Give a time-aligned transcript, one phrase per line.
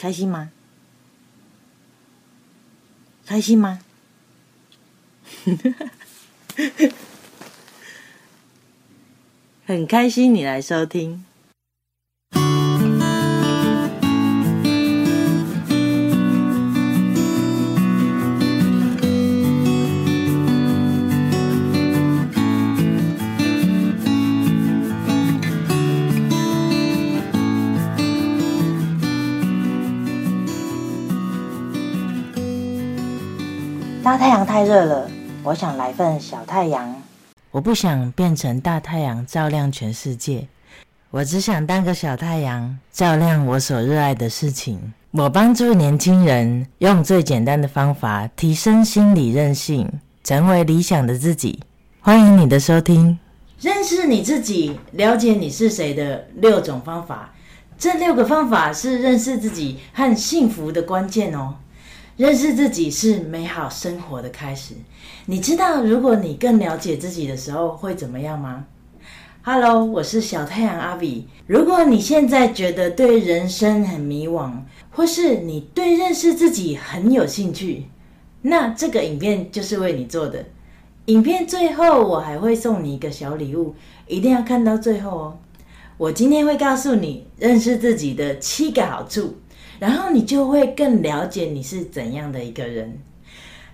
[0.00, 0.50] 开心吗？
[3.26, 3.80] 开心吗？
[9.66, 11.26] 很开心你来收听。
[34.20, 35.10] 太阳太热了，
[35.42, 36.94] 我想来份小太阳。
[37.50, 40.46] 我不想变成大太阳照亮全世界，
[41.10, 44.92] 我只想当个小太阳照亮我所热爱的事情。
[45.12, 49.90] 我帮助年轻人用最简单的方法提升心理韧性，
[50.22, 51.58] 成为理想的自己。
[52.02, 53.18] 欢迎你的收听，
[53.58, 57.32] 认识你自己，了解你是谁的六种方法。
[57.78, 61.54] 这六个方法是认识自己和幸福的关键哦。
[62.20, 64.74] 认识自己是美好生活的开始。
[65.24, 68.66] 你知道，如果你更了解自己的时候会怎么样吗
[69.40, 71.26] ？Hello，我是小太阳阿比。
[71.46, 74.52] 如果你现在觉得对人生很迷惘，
[74.90, 77.86] 或是你对认识自己很有兴趣，
[78.42, 80.44] 那这个影片就是为你做的。
[81.06, 83.74] 影片最后我还会送你一个小礼物，
[84.06, 85.38] 一定要看到最后哦。
[85.96, 89.36] 我今天会告诉你认识自己的七个好处。
[89.80, 92.98] 然后你就会更了解你是怎样的一个人，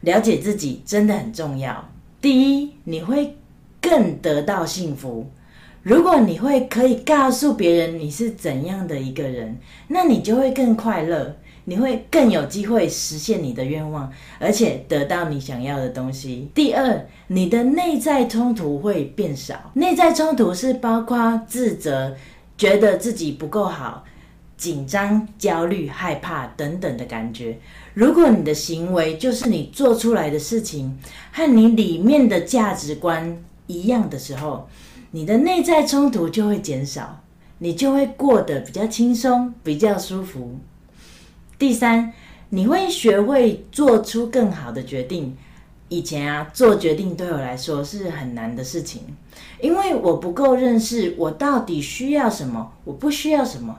[0.00, 1.86] 了解自己真的很重要。
[2.22, 3.36] 第一，你会
[3.80, 5.26] 更得到幸福。
[5.82, 16.48] 如果你会可以告诉别人你是怎样的一个人，那你就会更快乐，你会更有机会实现你的愿望，而且得到你想要的东西。
[16.54, 19.70] 第二，你的内在冲突会变少。
[19.74, 22.16] 内在冲突是包括自责，
[22.56, 24.04] 觉得自己不够好。
[24.56, 27.58] 紧张、焦虑、害怕等等的感觉。
[27.94, 30.98] 如果你的行为就是你做出来的事情
[31.32, 34.68] 和你里面的价值观一样的时候，
[35.10, 37.22] 你的内在冲突就会减少，
[37.58, 40.58] 你就会过得比较轻松、比较舒服。
[41.58, 42.12] 第三，
[42.50, 45.36] 你会学会做出更好的决定。
[45.88, 49.02] 以前啊，做决定对我来说是很难的事情，
[49.60, 53.78] 因为我不够认识我到底需要什么，我不需要什么。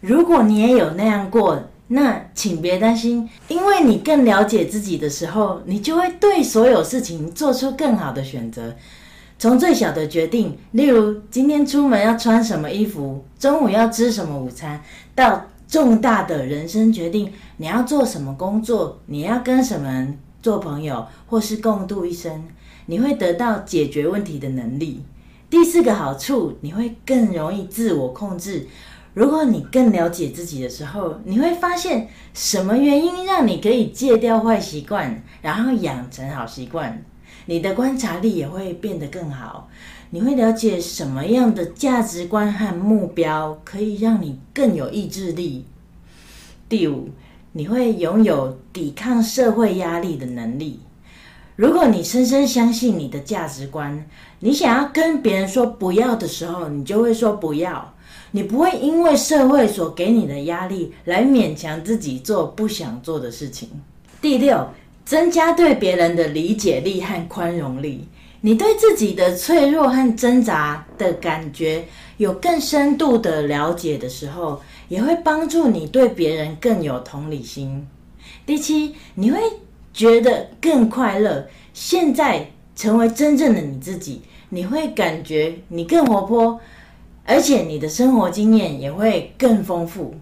[0.00, 8.74] 如果你也有那样过，那请别担心，因为你更了解自己的时候，你就会对所有事情做出更好的选择。
[9.38, 14.82] 从最小的决定，例如今天出门要穿什么衣服，中午要吃什么午餐，
[15.14, 22.44] 到重大的人生决定，你要做什么工作，你要跟什么人做朋友，或是共度一生，
[22.86, 25.02] 你会得到解决问题的能力。
[25.48, 28.66] 第四个好处，你会更容易自我控制。
[29.12, 37.02] 如果你更了解自己的时候，你会发现什么原因让你可以戒掉坏习惯，然后养成好习惯。
[37.46, 39.68] 你的观察力也会变得更好。
[40.10, 45.64] 你会了解什么样的价值观和目标可以让你更有意志力。
[46.68, 47.08] 第五，
[47.52, 50.80] 你会拥有抵抗社会压力的能力。
[51.56, 54.06] 如果你深深相信你的价值观，
[54.38, 57.94] 你想要跟别人说不要的时候，你就会说不要。
[58.32, 63.68] 你不会因为社会所给你的压力来勉强自己做不想做的事情。
[64.20, 64.68] 第六，
[65.04, 68.06] 增加对别人的理解力和宽容力。
[68.42, 71.84] 你对自己的脆弱和挣扎的感觉
[72.16, 77.86] 有更深度的了解的时候，也会帮助你对别人更有同理心。
[78.46, 79.38] 第七，你会
[79.92, 81.46] 觉得更快乐。
[81.74, 86.58] 现在成为真正的你自己，你会感觉你更活泼。
[87.24, 90.14] 而且你的生活经验也会更丰富。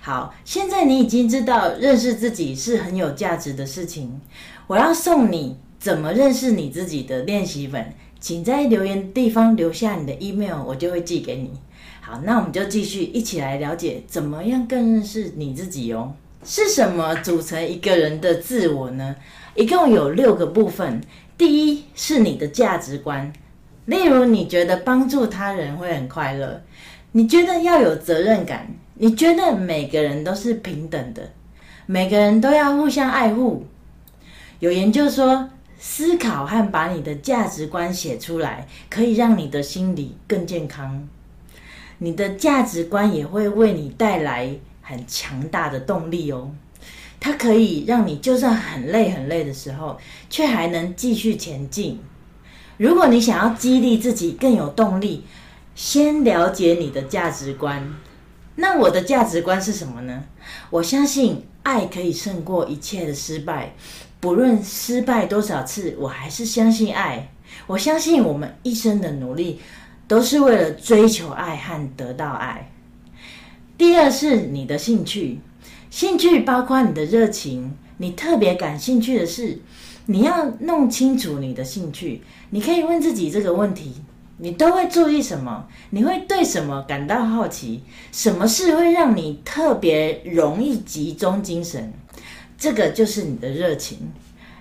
[0.00, 4.20] 好，现在你已经知道认识自己是很有价值的事情。
[4.66, 11.50] 我要送你怎么认识你自己的练习本，请在留言地方留下你的 email，我就会寄给你。
[12.00, 16.14] 好，那我们就继续一起来了解怎么样更认识你自己哦。
[16.44, 19.16] 是什么组成一个人的自我呢？
[19.56, 21.00] 一共有六个部分。
[21.36, 23.32] 第一是你的价值观。
[23.86, 26.62] 例如，你觉得帮助他人会很快乐，
[27.12, 31.30] 你觉得要有责任感，你觉得每个人都是平等的，
[31.86, 33.64] 每个人都要互相爱护。
[34.58, 41.06] 有研究说，思考和把你的价值观写出来，可以让你的心理更健康。
[41.98, 44.50] 你的价值观也会为你带来
[44.82, 46.50] 很强大的动力哦，
[47.20, 49.96] 它可以让你就算很累很累的时候，
[50.28, 52.00] 却还能继续前进。
[52.78, 55.24] 如果你想要激励自己更有动力，
[55.74, 57.94] 先了解你的价值观。
[58.56, 60.24] 那我的价值观是什么呢？
[60.70, 63.74] 我相信爱可以胜过一切的失败，
[64.20, 67.30] 不论失败多少次，我还是相信爱。
[67.66, 69.60] 我相信我们一生的努力
[70.08, 72.70] 都是为了追求爱和得到爱。
[73.78, 75.40] 第二是你的兴趣，
[75.90, 79.58] 兴趣包括你的热情，你特别感兴趣的事，
[80.06, 82.22] 你要弄清楚你的兴趣。
[82.50, 83.94] 你可以问自己这个问题。
[84.38, 85.66] 你都会注意什么？
[85.88, 87.82] 你会对什么感到好奇？
[88.12, 91.90] 什么事会让你特别容易集中精神？
[92.58, 94.12] 这个就是你的热情。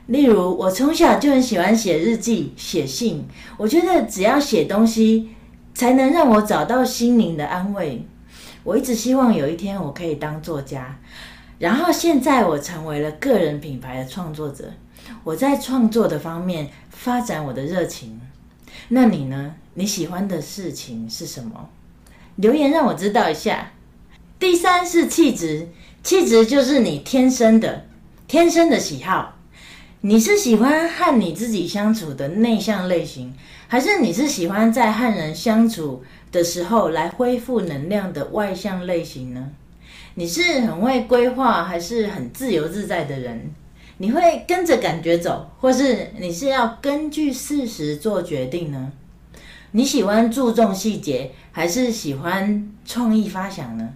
[0.08, 3.26] 例如，我从小就很喜欢写日记、写信。
[3.58, 5.32] 我觉得只要写东西，
[5.74, 8.08] 才能让我找到心灵的安慰。
[8.64, 10.98] 我一直希望有一天我可以当作家。
[11.60, 14.72] 然后现在我成为了个人品牌的创作者。
[15.24, 18.20] 我在创作的方面发展我的热情。
[18.90, 19.56] 那你呢？
[19.74, 21.70] 你喜欢的事情是什么？
[22.36, 23.72] 留言让我知道一下。
[24.40, 25.70] 第三是气质，
[26.04, 27.86] 气质就是你天生的、
[28.28, 29.34] 天生的喜好。
[30.02, 33.34] 你是喜欢和你自己相处的内向类型，
[33.68, 39.50] 还是你是喜欢在和人相处的时候来恢复能量的外向类型呢？
[40.14, 43.52] 你是很会规划，还是很自由自在的人？
[43.98, 48.92] 你会跟着感觉走，或是你是要根据事实做决定呢？
[49.72, 53.94] 你喜欢注重细节，还是喜欢创意发想呢？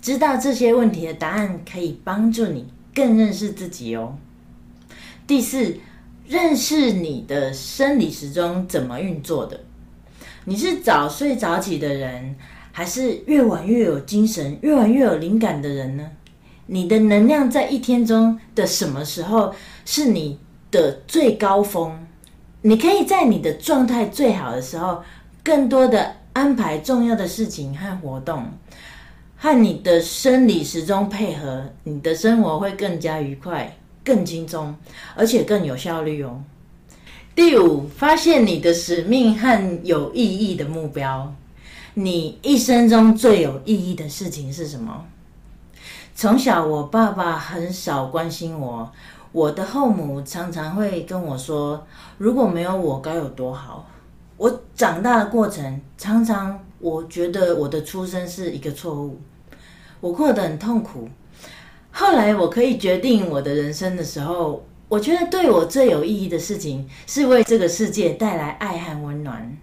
[0.00, 4.16] 知道这些问题的答案，可以帮助你更认识自己哦。
[5.26, 5.76] 第四，
[6.26, 9.60] 认识你的生理时钟怎么运作的？
[10.44, 12.34] 你是早睡早起的人，
[12.72, 16.10] 还是越晚越有精神、越晚越有灵感的人呢？
[16.66, 19.54] 你的能量在一天中的什么时候
[19.84, 20.38] 是你
[20.70, 21.92] 的最高峰？
[22.62, 25.02] 你可以在你的状态最好的时候，
[25.42, 28.44] 更多的安排重要的事情和活动，
[29.36, 34.74] 和你的生理时钟配合，你的生活会更加愉快、更轻松，
[35.16, 36.40] 而且更有效率哦。
[37.34, 41.34] 第五，发现你的使命和有意义的目标。
[41.94, 45.04] 你一生中最有意义的事情是什么？
[46.14, 48.90] 从小，我爸爸很少关心我。
[49.32, 51.86] 我的后母常常会跟我说
[52.18, 53.88] ：“如果没有我，该有多好。”
[54.36, 59.18] 我长大的过程，常常我觉得我的出生是一个错误，
[60.00, 61.08] 我过得很痛苦。
[61.90, 69.56] 后来，我可以决定我的人生的时候，我觉得对我最有意义的事情是为这个世界带来爱和温暖。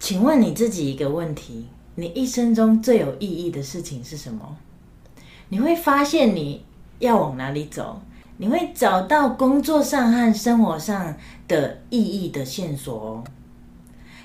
[0.00, 4.56] 请问你自己一个问题：你一生中最有意义的事情是什么？
[5.52, 6.64] 你会发现你
[6.98, 8.00] 要往哪里走，
[8.38, 11.14] 你会找到工作上和生活上
[11.46, 13.24] 的意义的线索哦。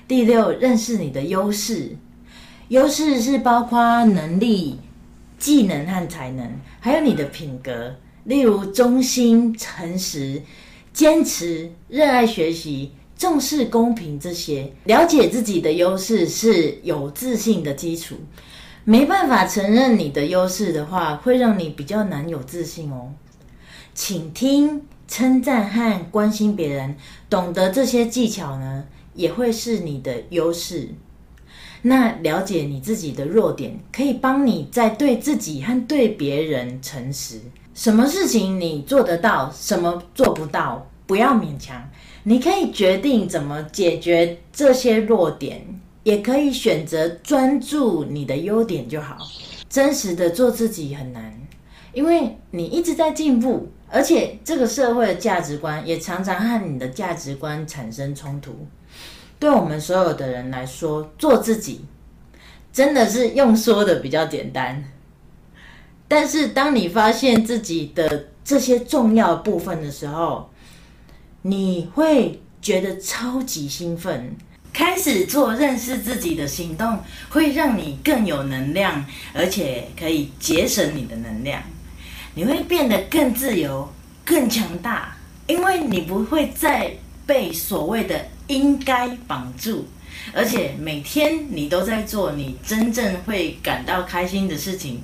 [0.06, 1.94] 第六，认识你的优势，
[2.68, 4.78] 优势是包括能力、
[5.38, 10.42] 技能和才能，还有你的品格，例如忠心、诚实、
[10.94, 14.72] 坚持、热爱学习、重视公平这些。
[14.84, 18.16] 了解自己的优势是有自信的基础。
[18.88, 23.12] 没办法承认你的优势的话，会让你比较难有自信哦。
[23.94, 26.96] 倾听、称赞和关心别人，
[27.28, 30.88] 懂得这些技巧呢，也会是你的优势。
[31.82, 37.42] 那了解你自己的弱点，可以帮你在对自己和对别人诚实。
[37.74, 41.90] 什么事情你做得到，什么做不到，不要勉强。
[42.22, 45.78] 你可以决定怎么解决这些弱点。
[46.08, 49.18] 也可以选择专注你的优点就好。
[49.68, 51.38] 真实的做自己很难，
[51.92, 58.66] 因为你一直在进步，而且这个社会的价值观也常常和你的价值观产生冲突。
[59.38, 61.84] 对我们所有的人来说，做自己
[62.72, 64.82] 真的是用说的比较简单，
[66.08, 70.48] 但是当你发现自己的这些重要部分的时候，
[71.42, 74.34] 你会觉得超级兴奋。
[74.72, 81.62] 开始做认识自己的行动，会让你更有能量，而且可以节省你的能量。
[82.34, 83.92] 你会变得更自由、
[84.24, 86.92] 更强大，因为你不会再
[87.26, 89.86] 被所谓的“应该”绑住，
[90.32, 95.02] 而且每天你都在做你真正会感到开心的事情。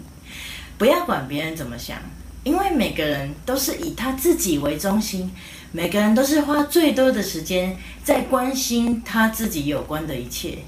[0.79, 1.99] 不要管别人怎么想，
[2.45, 5.31] 因为每个人都是以他自己为中心。
[5.77, 10.59] 每个人都是花最多的时间在关心他自己有关的一切，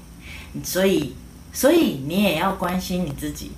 [0.65, 1.15] 所以，
[1.53, 3.51] 所以你也要关心你自己。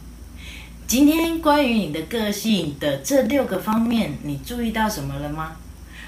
[0.85, 5.53] 今天关于你的个性的这六个方面，你注意到什么了吗？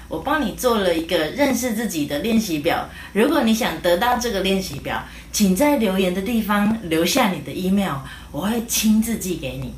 [0.06, 2.88] 我帮你做了一个认识自己的练习表。
[3.12, 7.96] 如果你想得到这个练习表，请在留言的地方留下你的 email，
[8.30, 9.74] 我会亲自寄给你。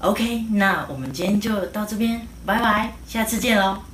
[0.00, 3.91] OK，那我们今天就到这边，拜拜，下次见喽。